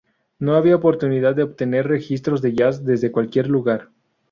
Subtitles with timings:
[0.39, 3.89] No había oportunidad de obtener registros de jazz desde cualquier lugar.